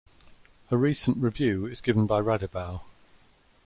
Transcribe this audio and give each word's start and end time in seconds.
A 0.71 0.77
recent 0.77 1.17
review 1.17 1.67
is 1.67 1.79
given 1.79 2.07
by 2.07 2.19
Radebaugh. 2.21 2.81